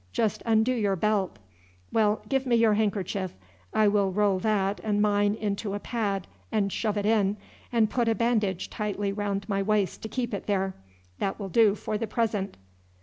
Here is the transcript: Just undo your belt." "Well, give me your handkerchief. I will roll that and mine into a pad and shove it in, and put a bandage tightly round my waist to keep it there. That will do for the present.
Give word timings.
Just 0.13 0.41
undo 0.47 0.71
your 0.73 0.95
belt." 0.95 1.37
"Well, 1.93 2.23
give 2.27 2.47
me 2.47 2.55
your 2.55 2.73
handkerchief. 2.73 3.35
I 3.71 3.87
will 3.87 4.11
roll 4.11 4.39
that 4.39 4.81
and 4.83 4.99
mine 4.99 5.35
into 5.35 5.75
a 5.75 5.79
pad 5.79 6.25
and 6.51 6.73
shove 6.73 6.97
it 6.97 7.05
in, 7.05 7.37
and 7.71 7.87
put 7.87 8.09
a 8.09 8.15
bandage 8.15 8.71
tightly 8.71 9.13
round 9.13 9.47
my 9.47 9.61
waist 9.61 10.01
to 10.01 10.09
keep 10.09 10.33
it 10.33 10.47
there. 10.47 10.73
That 11.19 11.39
will 11.39 11.49
do 11.49 11.75
for 11.75 11.99
the 11.99 12.07
present. 12.07 12.57